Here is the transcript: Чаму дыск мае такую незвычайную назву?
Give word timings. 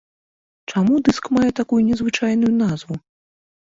Чаму 0.73 0.95
дыск 1.09 1.29
мае 1.39 1.51
такую 1.61 1.81
незвычайную 1.91 2.53
назву? 2.63 2.95